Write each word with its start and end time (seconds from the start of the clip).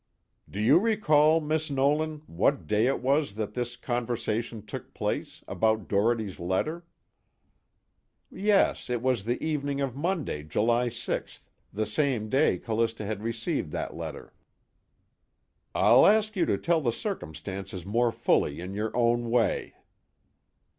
_"Do 0.51 0.59
you 0.59 0.79
recall, 0.79 1.39
Miss 1.41 1.69
Nolan, 1.69 2.23
what 2.25 2.65
day 2.65 2.87
it 2.87 3.01
was 3.03 3.35
that 3.35 3.53
this 3.53 3.75
conversation 3.75 4.65
took 4.65 4.95
place, 4.95 5.43
about 5.47 5.87
Doherty's 5.87 6.39
letter?" 6.39 6.87
"Yes, 8.31 8.89
it 8.89 9.03
was 9.03 9.23
the 9.25 9.39
evening 9.45 9.79
of 9.79 9.95
Monday, 9.95 10.41
July 10.41 10.87
6th, 10.89 11.43
the 11.71 11.85
same 11.85 12.29
day 12.29 12.57
Callista 12.57 13.05
had 13.05 13.21
received 13.21 13.71
that 13.73 13.93
letter." 13.95 14.33
"I'll 15.75 16.07
ask 16.07 16.35
you 16.35 16.47
to 16.47 16.57
tell 16.57 16.81
the 16.81 16.91
circumstances 16.91 17.85
more 17.85 18.11
fully 18.11 18.59
in 18.59 18.73
your 18.73 18.89
own 18.97 19.29
way." 19.29 19.75